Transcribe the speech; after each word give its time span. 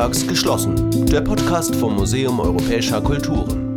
sonntags 0.00 0.26
geschlossen. 0.26 1.06
Der 1.06 1.20
Podcast 1.20 1.76
vom 1.76 1.94
Museum 1.94 2.40
Europäischer 2.40 3.02
Kulturen. 3.02 3.76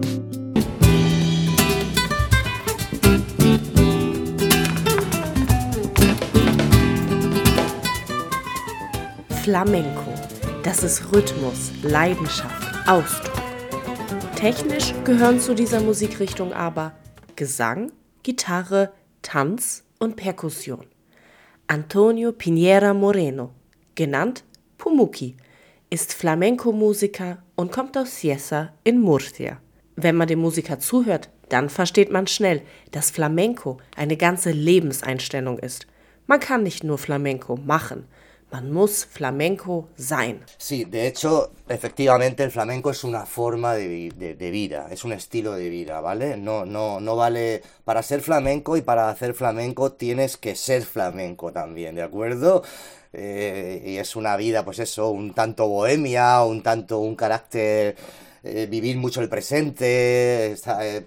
Flamenco. 9.43 10.13
Das 10.63 10.83
ist 10.83 11.13
Rhythmus, 11.13 11.71
Leidenschaft, 11.81 12.87
Ausdruck. 12.87 13.43
Technisch 14.37 14.93
gehören 15.03 15.41
zu 15.41 15.53
dieser 15.53 15.81
Musikrichtung 15.81 16.53
aber 16.53 16.93
Gesang, 17.35 17.91
Gitarre, 18.23 18.93
Tanz 19.23 19.83
und 19.99 20.15
Perkussion. 20.15 20.85
Antonio 21.67 22.31
Pinera 22.31 22.93
Moreno, 22.93 23.51
genannt 23.95 24.45
Pumuki, 24.77 25.35
ist 25.93 26.11
Flamenco-Musiker 26.11 27.37
und 27.55 27.71
kommt 27.71 27.95
aus 27.99 28.15
Cieza 28.15 28.73
in 28.83 28.99
Murcia. 28.99 29.59
Wenn 29.95 30.15
man 30.15 30.27
dem 30.27 30.39
Musiker 30.39 30.79
zuhört, 30.79 31.29
dann 31.49 31.69
versteht 31.69 32.11
man 32.11 32.25
schnell, 32.25 32.63
dass 32.89 33.11
Flamenco 33.11 33.77
eine 33.95 34.17
ganze 34.17 34.49
Lebenseinstellung 34.49 35.59
ist. 35.59 35.85
Man 36.25 36.39
kann 36.39 36.63
nicht 36.63 36.83
nur 36.83 36.97
Flamenco 36.97 37.57
machen, 37.57 38.07
Man 38.53 38.71
muss 38.71 39.03
Flamenco 39.03 39.87
sein. 39.97 40.45
Sí, 40.59 40.85
de 40.85 41.07
hecho, 41.07 41.53
efectivamente 41.67 42.43
el 42.43 42.51
flamenco 42.51 42.91
es 42.91 43.03
una 43.03 43.25
forma 43.25 43.73
de, 43.73 44.11
de, 44.15 44.35
de, 44.35 44.51
vida, 44.51 44.89
es 44.91 45.03
un 45.03 45.11
estilo 45.11 45.53
de 45.53 45.69
vida, 45.69 46.01
¿vale? 46.01 46.37
No, 46.37 46.63
no, 46.63 46.99
no 46.99 47.15
vale, 47.15 47.63
para 47.83 48.03
ser 48.03 48.21
flamenco 48.21 48.77
y 48.77 48.83
para 48.83 49.09
hacer 49.09 49.33
flamenco 49.33 49.93
tienes 49.93 50.37
que 50.37 50.55
ser 50.55 50.83
flamenco 50.83 51.51
también, 51.51 51.95
¿de 51.95 52.03
acuerdo? 52.03 52.61
Eh, 53.13 53.83
y 53.85 53.97
es 53.97 54.15
una 54.15 54.35
vida, 54.37 54.65
pues 54.65 54.79
eso, 54.79 55.09
un 55.11 55.33
tanto 55.33 55.67
bohemia, 55.67 56.43
un 56.43 56.63
tanto 56.63 56.99
un 56.99 57.15
carácter, 57.15 57.95
eh, 58.43 58.67
vivir 58.69 58.97
mucho 58.97 59.21
el 59.21 59.29
presente, 59.29 60.51
está, 60.51 60.85
eh, 60.85 61.05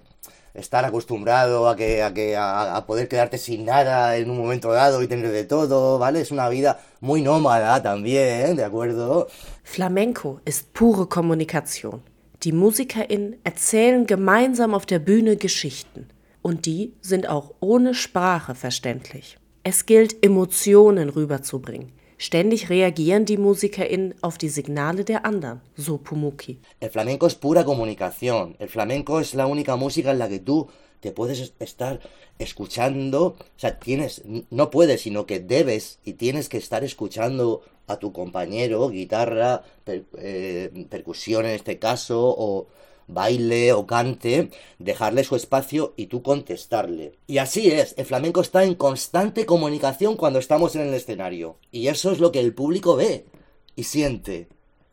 estar 0.55 0.84
acostumbrado 0.84 1.69
a 1.69 1.75
que, 1.75 2.03
a, 2.03 2.15
que 2.15 2.37
a, 2.37 2.77
a, 2.77 2.87
poder 2.87 3.09
quedarte 3.09 3.39
sin 3.39 3.65
nada 3.65 4.17
en 4.17 4.31
un 4.31 4.39
momento 4.39 4.71
dado 4.71 5.03
y 5.03 5.09
tener 5.09 5.31
de 5.31 5.45
todo, 5.45 5.99
¿vale? 5.99 6.21
Es 6.21 6.31
una 6.31 6.49
vida 6.49 6.81
muy 7.01 7.23
nómada 7.23 7.83
también, 7.83 8.57
¿de 8.57 8.65
acuerdo? 8.65 9.27
Flamenco 9.65 10.41
ist 10.45 10.73
pure 10.73 11.09
Kommunikation. 11.09 12.03
Die 12.43 12.53
MusikerInnen 12.53 13.37
erzählen 13.45 14.07
gemeinsam 14.07 14.75
auf 14.75 14.87
der 14.87 15.01
Bühne 15.01 15.37
Geschichten. 15.37 16.07
Und 16.43 16.67
die 16.67 16.93
sind 17.01 17.29
auch 17.29 17.55
ohne 17.59 17.93
Sprache 17.93 18.55
verständlich. 18.55 19.37
Es 19.65 19.84
gilt, 19.84 20.25
Emotionen 20.25 21.09
rüberzubringen. 21.09 21.96
Ständig 22.19 22.70
reagieren 22.70 23.27
die 23.27 23.36
MusikerInnen 23.36 24.14
auf 24.22 24.39
die 24.39 24.48
Signale 24.48 25.05
der 25.05 25.27
anderen, 25.27 25.61
so 25.77 25.98
Pumuki. 25.98 26.59
El 26.81 26.89
flamenco 26.91 27.27
es 27.27 27.34
pura 27.34 27.64
comunicación. 27.64 28.56
El 28.59 28.70
flamenco 28.70 29.20
es 29.20 29.34
la 29.34 29.47
única 29.47 29.77
música 29.77 30.12
en 30.12 30.19
la 30.19 30.28
que 30.28 30.39
tú 30.39 30.69
te 31.00 31.12
puedes 31.12 31.53
estar 31.59 32.00
escuchando, 32.39 33.37
o 33.39 33.59
sea, 33.59 33.78
tienes, 33.78 34.22
no 34.50 34.70
puedes, 34.70 35.03
sino 35.03 35.27
que 35.27 35.41
debes 35.41 35.98
y 36.05 36.14
tienes 36.14 36.48
que 36.48 36.56
estar 36.56 36.84
escuchando 36.84 37.62
a 37.87 37.98
tu 37.98 38.12
compañero, 38.12 38.89
guitarra, 38.89 39.62
per, 39.84 40.05
eh, 40.19 40.87
percusión 40.89 41.44
en 41.44 41.53
este 41.53 41.78
caso, 41.78 42.34
o 42.37 42.67
baile 43.07 43.73
o 43.73 43.87
cante, 43.87 44.51
dejarle 44.79 45.25
su 45.25 45.37
espacio 45.37 45.95
y 45.97 46.07
tú 46.07 46.23
contestarle. 46.23 47.12
Y 47.27 47.39
así 47.39 47.71
es, 47.71 47.95
el 47.97 48.07
flamenco 48.07 48.41
está 48.41 48.65
en 48.65 48.75
constante 48.75 49.47
comunicación 49.47 50.17
cuando 50.17 50.39
estamos 50.39 50.75
en 50.77 50.83
el 50.83 50.95
escenario. 50.95 51.57
Y 51.71 51.89
eso 51.89 52.12
es 52.12 52.19
lo 52.19 52.33
que 52.33 52.41
el 52.41 52.55
público 52.55 52.97
ve 52.97 53.27
y 53.75 53.84
siente. 53.84 54.49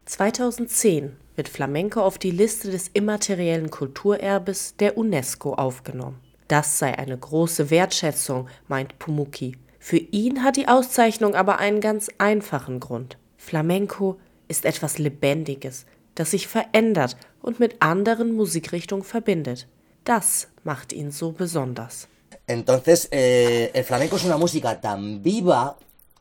2010 0.05 1.11
wird 1.35 1.47
Flamenco 1.47 2.01
auf 2.01 2.17
die 2.17 2.31
Liste 2.31 2.69
des 2.69 2.89
immateriellen 2.93 3.69
Kulturerbes 3.69 4.75
der 4.77 4.97
UNESCO 4.97 5.53
aufgenommen. 5.53 6.19
Das 6.47 6.77
sei 6.77 6.97
eine 6.97 7.17
große 7.17 7.69
Wertschätzung, 7.69 8.47
meint 8.67 8.99
Pumuki. 8.99 9.57
Für 9.79 9.97
ihn 9.97 10.43
hat 10.43 10.57
die 10.57 10.67
Auszeichnung 10.67 11.35
aber 11.35 11.59
einen 11.59 11.81
ganz 11.81 12.09
einfachen 12.17 12.79
Grund. 12.79 13.17
Flamenco 13.37 14.19
ist 14.47 14.65
etwas 14.65 14.97
Lebendiges, 14.97 15.85
das 16.15 16.31
sich 16.31 16.47
verändert 16.47 17.17
und 17.41 17.59
mit 17.59 17.75
anderen 17.79 18.33
Musikrichtungen 18.33 19.03
verbindet. 19.03 19.67
Das 20.03 20.47
macht 20.63 20.93
ihn 20.93 21.11
so 21.11 21.31
besonders. 21.31 22.07
Entonces, 22.47 23.07
eh, 23.11 23.71
el 23.73 23.83
flamenco 23.83 24.17
es 24.17 24.25
una 24.25 24.37
música 24.37 24.81
tan 24.81 25.23
viva 25.23 25.77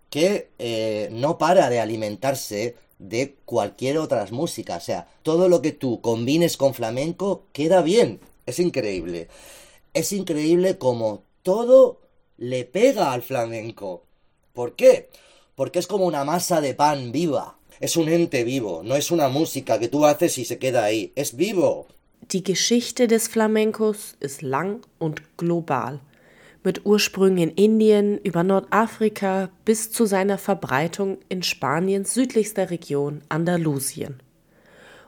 que 0.08 0.50
eh, 0.58 1.08
no 1.10 1.38
para 1.38 1.69
de 1.69 1.80
alimentarse 1.80 2.76
de 2.98 3.34
cualquier 3.44 3.98
otra 3.98 4.26
música. 4.30 4.76
O 4.76 4.80
sea, 4.80 5.08
todo 5.22 5.48
lo 5.48 5.62
que 5.62 5.72
tú 5.72 6.00
combines 6.00 6.56
con 6.56 6.74
flamenco 6.74 7.44
queda 7.53 7.82
bien. 7.82 8.20
Es 8.47 8.59
increíble. 8.59 9.28
Es 9.94 10.12
increíble 10.12 10.78
como 10.78 11.22
todo 11.42 12.00
le 12.36 12.64
pega 12.64 13.12
al 13.12 13.22
flamenco. 13.22 14.04
¿Por 14.53 14.74
qué? 14.76 15.09
Porque 15.54 15.78
es 15.78 15.86
como 15.86 16.06
una 16.06 16.24
masa 16.24 16.60
de 16.60 16.74
pan 16.74 17.12
viva. 17.12 17.56
Es 17.81 17.97
un 17.97 18.09
ente 18.09 18.44
vivo, 18.44 18.83
no 18.84 18.94
es 18.94 19.10
una 19.10 19.28
música 19.28 19.78
que 19.78 19.88
tú 19.88 20.05
haces 20.05 20.38
y 20.38 20.44
se 20.44 20.59
queda 20.59 20.84
ahí. 20.84 21.12
Es 21.15 21.37
vivo. 21.37 21.87
Die 22.31 22.44
Geschichte 22.44 23.09
des 23.09 23.28
Flamencos 23.28 24.16
ist 24.21 24.43
lang 24.43 24.81
und 24.99 25.22
global. 25.37 26.00
Mit 26.65 26.87
Ursprüngen 26.87 27.38
in 27.38 27.50
Indien 27.56 28.19
über 28.19 28.44
Nordafrika 28.44 29.50
bis 29.65 29.91
zu 29.91 30.06
seiner 30.06 30.38
Verbreitung 30.38 31.19
in 31.28 31.43
Spaniens 31.43 32.15
südlichster 32.15 32.71
Region 32.71 33.22
Andalusien. 33.28 34.21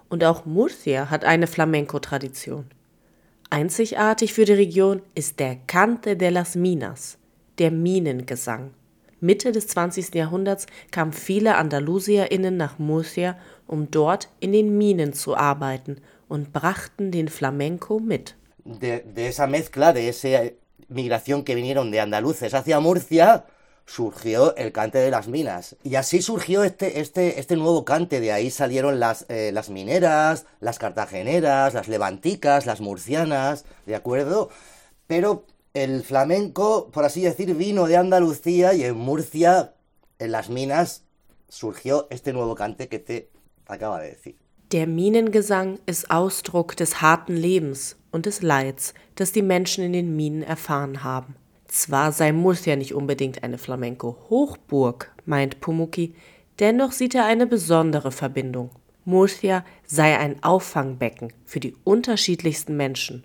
Und 0.09 0.25
auch 0.25 0.45
Murcia 0.45 1.11
hat 1.11 1.25
eine 1.25 1.47
Flamenco-Tradition. 1.47 2.67
Einzigartig 3.51 4.35
für 4.35 4.45
die 4.45 4.53
Region 4.53 5.01
ist 5.15 5.39
der 5.39 5.57
Cante 5.69 6.17
de 6.17 6.31
las 6.31 6.57
Minas, 6.57 7.19
der 7.59 7.71
Minengesang. 7.71 8.73
Mitte 9.25 9.53
des 9.53 9.67
20. 9.67 10.15
Jahrhunderts 10.15 10.67
kamen 10.91 11.15
viele 11.15 11.57
AndalusierInnen 11.57 12.59
nach 12.59 12.79
Murcia, 12.79 13.39
um 13.67 13.91
dort 13.91 14.29
in 14.39 14.53
den 14.53 14.77
Minen 14.77 15.15
zu 15.15 15.35
arbeiten 15.35 15.97
und 16.29 16.53
brachten 16.53 17.11
den 17.11 17.29
Flamenco 17.29 18.01
mit. 18.01 18.37
De, 18.65 19.03
de 19.03 19.29
esa 19.29 19.47
mezcla, 19.47 19.95
de 19.95 20.09
esa 20.11 20.29
migración 20.89 21.43
que 21.43 21.55
vinieron 21.55 21.91
de 21.91 22.01
andaluces 22.01 22.53
hacia 22.53 22.81
Murcia, 22.81 23.47
surgió 23.87 24.55
el 24.57 24.73
cante 24.73 24.99
de 24.99 25.11
las 25.11 25.27
minas. 25.27 25.77
Y 25.83 25.95
así 25.95 26.21
surgió 26.21 26.63
este, 26.63 27.01
este, 27.01 27.41
este 27.41 27.57
nuevo 27.57 27.83
cante. 27.87 28.21
De 28.21 28.31
ahí 28.31 28.51
salieron 28.51 29.01
las, 29.01 29.25
eh, 29.31 29.53
las 29.53 29.71
mineras, 29.71 30.45
las 30.61 30.79
cartageneras, 30.79 31.73
las 31.73 31.89
levanticas, 31.89 32.67
las 32.67 32.83
murcianas, 32.83 33.65
¿de 33.87 33.95
acuerdo? 33.95 34.51
Pero 35.07 35.47
el 35.75 36.05
flamenco, 36.05 36.89
por 36.93 37.05
así 37.05 37.23
decir, 37.23 37.53
vino 37.55 37.87
de 37.87 37.97
Andalucía 37.97 38.75
y 38.75 38.85
en 38.85 38.97
Murcia, 38.97 39.75
en 40.21 40.31
las 40.31 40.49
minas, 40.49 41.03
surgió 41.49 42.07
este 42.11 42.33
nuevo 42.33 42.55
cante 42.55 42.89
que 42.89 43.01
te 43.01 43.29
acaba 43.67 44.01
de 44.01 44.11
decir. 44.11 44.37
Der 44.73 44.87
Minengesang 44.87 45.79
ist 45.87 46.11
Ausdruck 46.11 46.77
des 46.77 47.03
harten 47.03 47.37
Lebens 47.37 47.97
und 48.13 48.27
des 48.27 48.41
Leids, 48.41 48.95
das 49.17 49.33
die 49.33 49.43
Menschen 49.43 49.85
in 49.85 49.93
den 49.93 50.17
Minen 50.17 50.43
erfahren 50.43 51.05
haben. 51.05 51.37
Zwar 51.69 52.13
sei 52.13 52.33
Murcia 52.33 52.77
nicht 52.77 52.95
unbedingt 52.95 53.43
eine 53.43 53.59
Flamenco-Hochburg, 53.59 55.13
meint 55.27 55.61
Pumuki, 55.61 56.15
dennoch 56.61 56.93
sieht 56.93 57.15
er 57.15 57.25
eine 57.25 57.47
besondere 57.47 58.13
Verbindung. 58.13 58.71
Murcia 59.05 59.65
sei 59.87 60.19
ein 60.19 60.43
Auffangbecken 60.43 61.33
für 61.45 61.61
die 61.61 61.75
unterschiedlichsten 61.85 62.77
Menschen 62.77 63.25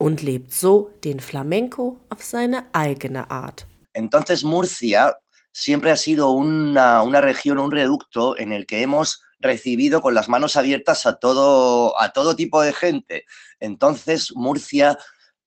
und 0.00 0.22
lebt 0.22 0.50
so 0.52 0.90
den 1.04 1.20
Flamenco 1.20 2.00
auf 2.08 2.22
seine 2.22 2.64
eigene 2.72 3.30
Art. 3.30 3.66
Entonces 3.92 4.42
Murcia 4.42 5.14
siempre 5.52 5.90
ha 5.90 5.96
sido 5.96 6.30
una, 6.30 7.02
una 7.02 7.20
región, 7.20 7.58
un 7.58 7.70
reducto 7.70 8.38
en 8.38 8.52
el 8.52 8.64
que 8.66 8.80
hemos 8.80 9.20
recibido 9.40 10.00
con 10.00 10.14
las 10.14 10.28
manos 10.28 10.56
abiertas 10.56 11.04
a 11.04 11.16
todo, 11.16 12.00
a 12.00 12.12
todo 12.14 12.34
tipo 12.34 12.62
de 12.62 12.72
gente. 12.72 13.24
Entonces 13.60 14.32
Murcia 14.34 14.98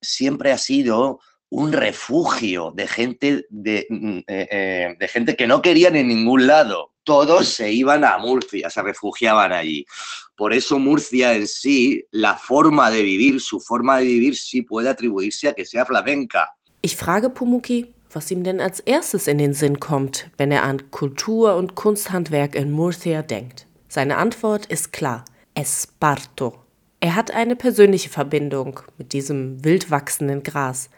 siempre 0.01 0.51
ha 0.51 0.57
sido 0.59 1.19
un 1.49 1.71
refugio 1.71 2.71
de 2.75 2.88
gente, 2.88 3.47
de, 3.49 3.88
eh, 4.27 4.47
eh, 4.51 4.95
de, 4.99 5.07
gente 5.07 5.35
que 5.35 5.47
no 5.47 5.63
querían 5.63 5.95
en 5.95 6.09
ningún 6.09 6.45
lado. 6.45 6.93
Todos 7.03 7.50
se 7.50 7.71
iban 7.71 8.03
a 8.03 8.17
Murcia, 8.17 8.69
se 8.69 8.81
refugiaban 8.81 9.51
allí. 9.51 9.85
Por 10.35 10.53
eso 10.53 10.79
Murcia 10.79 11.33
en 11.33 11.47
sí, 11.47 12.03
la 12.11 12.35
forma 12.35 12.89
de 12.89 13.01
vivir, 13.03 13.39
su 13.39 13.59
forma 13.59 13.97
de 14.00 14.05
vivir 14.05 14.35
sí 14.35 14.61
puede 14.61 14.89
atribuirse 14.89 15.50
a 15.50 15.53
que 15.53 15.65
sea 15.65 15.85
flamenca. 15.85 16.50
Ich 16.81 16.95
frage 16.95 17.29
Pumuki, 17.29 17.94
was 18.11 18.31
ihm 18.31 18.44
denn 18.44 18.59
als 18.59 18.79
erstes 18.79 19.27
in 19.27 19.38
den 19.38 19.53
Sinn 19.53 19.79
kommt, 19.79 20.29
wenn 20.38 20.51
er 20.51 20.63
an 20.63 20.91
Kultur 20.91 21.55
und 21.55 21.75
Kunsthandwerk 21.75 22.55
in 22.55 22.71
Murcia 22.71 23.21
denkt. 23.21 23.67
Seine 23.88 24.17
Antwort 24.17 24.65
ist 24.65 24.91
klar: 24.91 25.25
Esparto. 25.53 26.59
Er 26.99 27.15
hat 27.15 27.31
eine 27.31 27.56
persönliche 27.56 28.09
Verbindung 28.09 28.79
mit 28.97 29.13
diesem 29.13 29.63
wild 29.63 29.91
wachsenden 29.91 30.41
Gras 30.41 30.89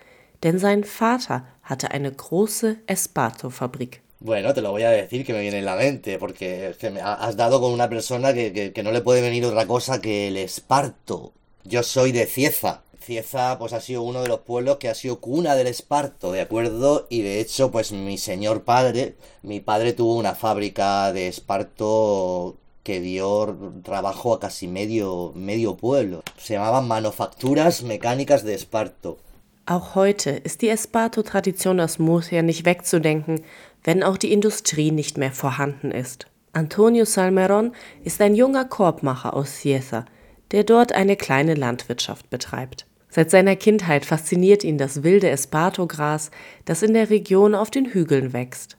denn 0.45 0.59
sein 0.59 0.83
Vater 0.83 1.43
hatte 1.63 1.89
eine 1.89 2.11
große 2.11 2.77
Esparto-Fabrik. 2.85 4.01
Bueno, 4.19 4.53
te 4.53 4.61
lo 4.61 4.71
voy 4.71 4.83
a 4.83 4.89
decir 4.89 5.25
que 5.25 5.33
me 5.33 5.41
viene 5.41 5.59
en 5.59 5.65
la 5.65 5.75
mente, 5.75 6.17
porque 6.17 6.75
me 6.91 7.01
has 7.01 7.35
dado 7.35 7.59
con 7.59 7.71
una 7.71 7.89
persona 7.89 8.33
que, 8.33 8.53
que, 8.53 8.73
que 8.73 8.83
no 8.83 8.91
le 8.91 9.01
puede 9.01 9.21
venir 9.21 9.45
otra 9.45 9.67
cosa 9.67 10.01
que 10.01 10.27
el 10.29 10.37
esparto. 10.37 11.33
Yo 11.63 11.83
soy 11.83 12.11
de 12.11 12.25
Cieza. 12.25 12.81
Cieza 12.99 13.57
pues 13.59 13.73
ha 13.73 13.81
sido 13.81 14.01
uno 14.01 14.23
de 14.23 14.29
los 14.29 14.39
pueblos 14.39 14.77
que 14.77 14.89
ha 14.89 14.95
sido 14.95 15.19
cuna 15.19 15.55
del 15.55 15.67
esparto, 15.67 16.31
¿de 16.31 16.41
acuerdo? 16.41 17.05
Y 17.09 17.21
de 17.21 17.39
hecho 17.39 17.69
pues 17.69 17.91
mi 17.91 18.17
señor 18.17 18.63
padre, 18.63 19.15
mi 19.43 19.59
padre 19.59 19.93
tuvo 19.93 20.15
una 20.15 20.33
fábrica 20.33 21.13
de 21.13 21.27
esparto 21.27 22.57
que 22.85 22.99
dio 23.01 23.57
trabajo 23.83 24.33
a 24.33 24.39
casi 24.39 24.67
medio, 24.67 25.33
medio 25.35 25.75
pueblo. 25.75 26.23
Se 26.37 26.53
llamaban 26.53 26.87
Manufacturas 26.87 27.81
Mecánicas 27.83 28.43
de 28.43 28.53
Esparto. 28.53 29.17
Auch 29.65 29.95
heute 29.95 30.29
ist 30.43 30.61
die 30.61 30.69
Esparto-Tradition 30.69 31.79
aus 31.79 31.97
Murcia 31.97 32.43
nicht 32.43 32.65
wegzudenken, 32.65 33.43
wenn 33.85 34.03
auch 34.03 34.17
die 34.17 34.33
Industrie 34.33 34.91
nicht 34.91 35.17
mehr 35.17 35.31
vorhanden 35.31 35.91
ist. 35.91 36.27
Antonio 36.51 37.05
Salmeron 37.05 37.71
ist 38.03 38.21
ein 38.21 38.35
junger 38.35 38.65
Korbmacher 38.65 39.33
aus 39.33 39.59
Cieza, 39.59 40.05
der 40.51 40.63
dort 40.63 40.93
eine 40.93 41.15
kleine 41.15 41.53
Landwirtschaft 41.53 42.29
betreibt. 42.29 42.85
Seit 43.09 43.31
seiner 43.31 43.55
Kindheit 43.55 44.05
fasziniert 44.05 44.63
ihn 44.63 44.77
das 44.77 45.03
wilde 45.03 45.29
Esparto-Gras, 45.29 46.31
das 46.65 46.83
in 46.83 46.93
der 46.93 47.09
Region 47.09 47.55
auf 47.55 47.71
den 47.71 47.85
Hügeln 47.85 48.33
wächst. 48.33 48.77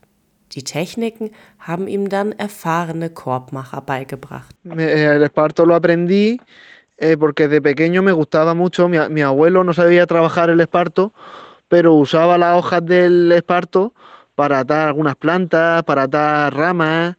Die 0.53 0.63
Techniken 0.63 1.31
haben 1.59 1.89
ihm 1.89 2.09
dann 2.09 2.33
erfahrene 2.33 3.11
Korbmacher 3.11 3.81
beigebracht. 3.81 4.55
El 4.65 5.23
esparto 5.23 5.65
lo 5.65 5.75
aprendí 5.75 6.39
eh, 6.99 7.17
porque 7.17 7.49
de 7.49 7.61
pequeño 7.61 8.03
me 8.03 8.13
gustaba 8.13 8.55
mucho. 8.55 8.89
Mi, 8.89 9.23
abuelo 9.23 9.65
no 9.65 9.73
sabía 9.73 10.07
trabajar 10.07 10.51
el 10.51 10.61
esparto, 10.61 11.13
pero 11.69 11.95
usaba 11.95 12.39
las 12.39 12.57
hojas 12.57 12.85
del 12.85 13.33
esparto 13.33 13.93
para 14.37 14.61
atar 14.61 14.87
algunas 14.87 15.17
plantas, 15.17 15.83
para 15.83 16.05
atar 16.05 16.55
ramas. 16.55 17.17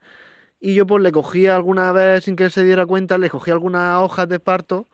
Y 0.61 0.73
yo 0.75 0.87
pues 0.87 1.03
le 1.03 1.11
cogía 1.11 1.55
alguna 1.57 1.91
vez 1.91 2.23
sin 2.23 2.37
que 2.37 2.45
él 2.45 2.51
se 2.51 2.63
diera 2.63 2.85
cuenta, 2.85 3.17
le 3.17 3.29
cogía 3.29 3.53
algunas 3.53 4.01
hojas 4.01 4.29
de 4.29 4.35
esparto 4.35 4.87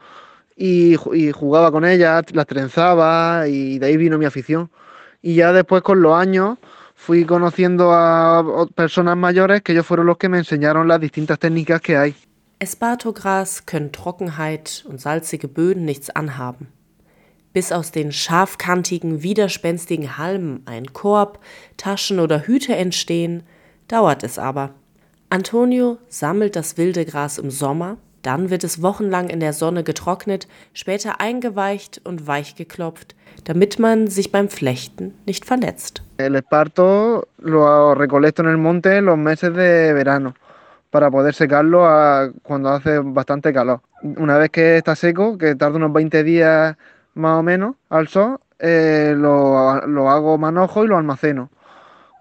y, 0.55 0.95
jugaba 0.95 1.71
con 1.71 1.85
ellas, 1.85 2.23
las 2.33 2.47
trenzaba 2.47 3.47
y 3.47 3.79
de 3.79 3.85
ahí 3.85 3.97
vino 3.97 4.17
mi 4.17 4.25
afición. 4.25 4.71
Y 5.21 5.35
ya 5.35 5.53
después 5.53 5.83
con 5.83 6.01
los 6.01 6.15
años 6.15 6.57
fui 6.95 7.25
conociendo 7.25 7.93
a 7.93 8.67
personas 8.75 9.15
mayores 9.17 9.61
que 9.61 9.73
ellos 9.73 9.85
fueron 9.85 10.07
los 10.07 10.17
que 10.17 10.29
me 10.29 10.39
enseñaron 10.39 10.87
las 10.87 10.99
distintas 10.99 11.37
técnicas 11.39 11.81
que 11.81 11.97
hay. 11.97 12.15
Espartogras 12.59 13.61
können 13.61 13.91
Trockenheit 13.91 14.85
und 14.85 14.99
salzige 14.99 15.49
Böden 15.49 15.83
nichts 15.83 16.09
anhaben. 16.15 16.71
Bis 17.53 17.71
aus 17.71 17.91
den 17.91 18.11
scharfkantigen, 18.11 19.21
widerspenstigen 19.21 20.17
Halmen 20.17 20.63
ein 20.65 20.91
Korb, 20.91 21.39
Taschen 21.77 22.19
oder 22.19 22.47
Hüte 22.47 22.75
entstehen, 22.75 23.43
dauert 23.87 24.23
es 24.23 24.39
aber. 24.39 24.71
Antonio 25.29 25.97
sammelt 26.09 26.55
das 26.55 26.77
wilde 26.77 27.05
Gras 27.05 27.37
im 27.37 27.51
Sommer, 27.51 27.97
dann 28.23 28.49
wird 28.49 28.63
es 28.63 28.81
wochenlang 28.81 29.29
in 29.29 29.39
der 29.39 29.53
Sonne 29.53 29.83
getrocknet, 29.83 30.47
später 30.73 31.19
eingeweicht 31.19 32.01
und 32.03 32.25
weich 32.25 32.55
geklopft, 32.55 33.15
damit 33.43 33.79
man 33.79 34.07
sich 34.07 34.31
beim 34.31 34.49
Flechten 34.49 35.13
nicht 35.25 35.45
verletzt. 35.45 36.01
El 36.17 36.35
esparto 36.35 37.27
lo 37.39 37.93
recolecto 37.93 38.41
en 38.41 38.49
el 38.49 38.57
monte 38.57 39.01
los 39.01 39.17
meses 39.17 39.53
de 39.53 39.93
verano 39.93 40.33
para 40.89 41.11
poder 41.11 41.33
secarlo 41.33 41.85
a 41.85 42.29
cuando 42.43 42.69
hace 42.69 42.99
bastante 42.99 43.51
calor. 43.51 43.81
Una 44.03 44.37
vez 44.37 44.51
que 44.51 44.77
está 44.77 44.95
seco, 44.95 45.37
que 45.37 45.55
tarda 45.55 45.77
unos 45.77 45.91
20 45.91 46.23
días 46.23 46.77
más 47.15 47.39
o 47.39 47.43
menos 47.43 47.75
al 47.89 48.07
sol, 48.07 48.39
eh, 48.59 49.13
lo, 49.15 49.85
lo, 49.87 50.09
hago 50.09 50.37
manojo 50.37 50.83
y 50.83 50.87
lo 50.87 50.97
almaceno. 50.97 51.49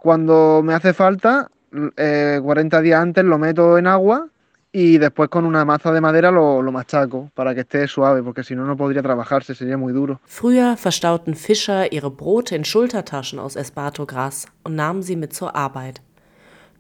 Cuando 0.01 0.63
me 0.65 0.75
hace 0.75 0.93
falta, 0.93 1.49
eh, 1.97 2.41
40 2.43 2.81
días 2.81 3.01
antes 3.01 3.25
lo 3.25 3.39
meto 3.39 3.79
en 3.79 3.87
agua 3.87 4.27
y 4.73 4.99
después 4.99 5.29
con 5.29 5.45
una 5.45 5.65
maza 5.65 5.93
de 5.93 6.01
madera 6.01 6.31
lo, 6.31 6.63
lo, 6.63 6.73
machaco 6.73 7.31
para 7.35 7.55
que 7.55 7.61
esté 7.61 7.87
suave, 7.87 8.23
porque 8.23 8.43
si 8.43 8.57
no, 8.57 8.65
no 8.65 8.77
podría 8.77 9.03
trabajarse, 9.03 9.55
sería 9.55 9.77
muy 9.77 9.93
duro. 9.93 10.21
Früher 10.25 10.77
verstauten 10.77 11.35
Fischer 11.35 11.93
ihre 11.93 12.11
Brote 12.11 12.57
in 12.57 12.65
Schultertaschen 12.65 13.39
aus 13.39 13.55
Espartogras 13.55 14.47
und 14.65 14.75
nahmen 14.75 15.03
sie 15.03 15.17
mit 15.17 15.35
zur 15.35 15.55
Arbeit. 15.55 16.01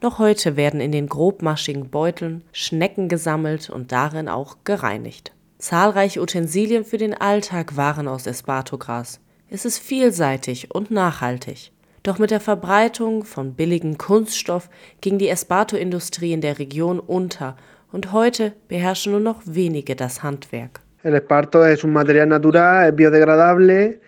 Noch 0.01 0.19
heute 0.19 0.57
werden 0.57 0.81
in 0.81 0.91
den 0.91 1.07
grobmaschigen 1.07 1.89
Beuteln 1.91 2.43
Schnecken 2.53 3.09
gesammelt 3.09 3.71
und 3.71 3.93
darin 3.93 4.29
auch 4.29 4.57
gereinigt. 4.65 5.33
Zahlreiche 5.63 6.21
Utensilien 6.21 6.85
für 6.85 6.99
den 6.99 7.15
Alltag 7.15 7.77
waren 7.77 8.09
aus 8.09 8.27
Espartogras. 8.27 9.21
Es 9.49 9.65
ist 9.65 9.79
vielseitig 9.79 10.75
und 10.75 10.91
nachhaltig. 10.91 11.71
Doch 12.03 12.19
mit 12.19 12.33
der 12.33 12.41
Verbreitung 12.41 13.23
von 13.23 13.55
billigem 13.55 13.97
Kunststoff 13.97 14.69
ging 15.01 15.19
die 15.19 15.29
Esparto-Industrie 15.29 16.33
in 16.33 16.41
der 16.41 16.59
Region 16.59 16.99
unter 16.99 17.57
und 17.93 18.11
heute 18.11 18.55
beherrschen 18.67 19.13
nur 19.13 19.21
noch 19.21 19.41
wenige 19.45 19.95
das 19.95 20.25
Handwerk. 20.25 20.81
El 21.05 21.15
esparto 21.15 21.65
es 21.65 21.85
un 21.85 21.93
material 21.93 22.27
natural, 22.27 22.89
es 22.89 22.97
biodegradable, 22.97 24.01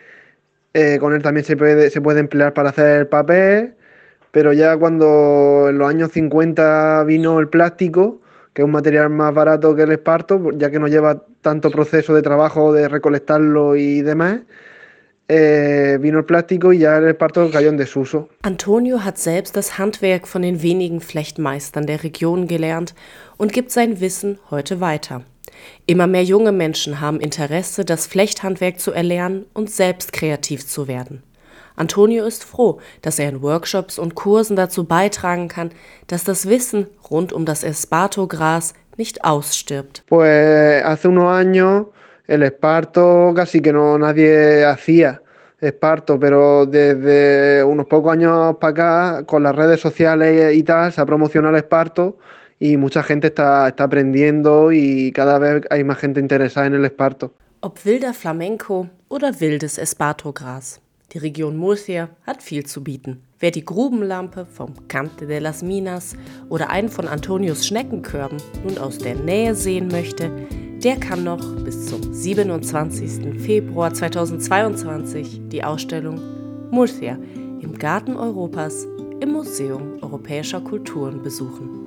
eh, 0.73 0.99
con 0.99 1.13
él 1.13 1.23
también 1.23 1.47
se 1.47 1.57
puede, 1.57 1.89
se 1.89 2.01
puede 2.01 2.19
emplear 2.19 2.53
para 2.53 2.71
hacer 2.71 3.09
papel, 3.09 3.75
pero 4.33 4.53
ya 4.53 4.77
cuando 4.77 5.69
en 5.69 5.79
los 5.79 5.89
años 5.89 6.11
50 6.11 7.05
vino 7.05 7.39
el 7.39 7.49
plástico, 7.49 8.23
que 8.55 8.63
es 8.63 8.65
un 8.65 8.71
material 8.71 9.11
más 9.11 9.35
barato 9.35 9.75
que 9.75 9.83
el 9.83 9.93
esparto, 9.93 10.51
ya 10.53 10.71
que 10.71 10.79
no 10.79 10.87
lleva 10.87 11.23
tanto 11.43 11.71
proceso 11.71 12.15
de 12.15 12.23
trabajo 12.23 12.73
de 12.73 12.89
recolectarlo 12.89 13.75
y 13.75 14.01
demás, 14.01 14.41
äh, 15.27 15.99
vino 16.01 16.21
el 16.21 16.25
plástico 16.25 16.73
y 16.73 16.79
ya 16.79 16.99
el 16.99 17.09
esparto 17.09 17.51
cayó 17.51 17.69
en 17.69 17.77
desuso. 17.77 18.29
Antonio 18.43 19.05
hat 19.05 19.19
selbst 19.19 19.57
das 19.57 19.77
Handwerk 19.79 20.29
von 20.29 20.43
den 20.43 20.63
wenigen 20.63 21.01
Flechtmeistern 21.01 21.87
der 21.87 22.05
Region 22.05 22.47
gelernt 22.47 22.95
und 23.37 23.53
gibt 23.53 23.73
sein 23.73 24.01
Wissen 24.01 24.39
heute 24.51 24.81
weiter. 24.81 25.23
Immer 25.87 26.07
mehr 26.07 26.25
junge 26.25 26.53
Menschen 26.53 27.01
haben 27.01 27.21
Interesse, 27.21 27.85
das 27.85 28.07
Flechthandwerk 28.07 28.79
zu 28.79 28.93
erlernen 28.93 29.47
und 29.53 29.71
selbst 29.71 30.13
kreativ 30.13 30.67
zu 30.67 30.87
werden. 30.87 31.23
Antonio 31.77 32.25
ist 32.25 32.45
froh, 32.45 32.81
dass 33.03 33.19
er 33.19 33.29
in 33.29 33.43
Workshops 33.43 33.99
und 33.99 34.15
Kursen 34.15 34.57
dazu 34.57 34.85
beitragen 34.85 35.49
kann, 35.49 35.71
dass 36.07 36.25
das 36.25 36.49
Wissen 36.49 36.87
rund 37.11 37.33
um 37.33 37.45
das 37.45 37.65
Esparto-Gras 37.65 38.75
nicht 38.97 39.25
ausstirbt. 39.25 40.05
Pues 40.07 40.85
hace 40.85 41.09
unos 41.09 41.33
años 41.33 41.87
el 42.27 42.43
esparto 42.43 43.33
casi 43.35 43.61
que 43.61 43.73
no 43.73 43.99
nadie 43.99 44.65
hacía 44.65 45.21
esparto, 45.61 46.19
pero 46.19 46.67
desde 46.67 47.65
unos 47.65 47.87
pocos 47.87 48.13
años 48.13 48.57
para 48.61 48.71
acá, 48.71 49.27
con 49.27 49.43
las 49.43 49.55
redes 49.55 49.81
sociales 49.81 50.55
y 50.55 50.63
tal, 50.63 50.93
se 50.93 51.01
ha 51.01 51.07
promocionado 51.07 51.55
el 51.57 51.63
esparto 51.63 52.19
y 52.61 52.77
mucha 52.77 53.03
gente 53.03 53.29
está, 53.29 53.69
está 53.69 53.85
aprendiendo 53.85 54.73
y 54.73 55.11
cada 55.13 55.39
vez 55.39 55.63
hay 55.71 55.85
más 55.85 55.99
gente 55.99 56.21
interesada 56.21 56.67
en 56.67 56.75
el 56.75 56.85
esparto. 56.85 57.35
Ob 57.61 57.79
wilder 57.85 58.13
Flamenco 58.13 58.89
oder 59.09 59.35
wildes 59.41 59.79
Espartogras. 59.79 60.84
Die 61.15 61.19
Region 61.21 61.57
Murcia 61.57 62.09
hat 62.27 62.43
viel 62.43 62.67
zu 62.67 62.83
bieten. 62.83 63.23
Wer 63.39 63.53
die 63.53 63.65
Grubenlampe 63.65 64.47
vom 64.47 64.89
Cante 64.89 65.29
de 65.29 65.39
las 65.39 65.63
Minas 65.63 66.17
oder 66.49 66.71
einen 66.71 66.89
von 66.89 67.07
Antonios 67.07 67.69
Schneckenkörben 67.69 68.39
nun 68.65 68.79
aus 68.79 68.99
der 68.99 69.15
Nähe 69.15 69.55
sehen 69.55 69.87
möchte, 69.87 70.33
der 70.83 70.97
kann 70.97 71.23
noch 71.23 71.55
bis 71.63 71.87
zum 71.87 72.13
27. 72.13 73.41
Februar 73.41 73.95
2022 73.95 75.43
die 75.51 75.63
Ausstellung 75.63 76.21
Murcia 76.73 77.17
im 77.61 77.79
Garten 77.79 78.17
Europas 78.17 78.85
im 79.21 79.31
Museum 79.31 80.03
Europäischer 80.03 80.61
Kulturen 80.63 81.23
besuchen. 81.23 81.84